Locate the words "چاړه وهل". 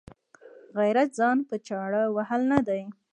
1.67-2.41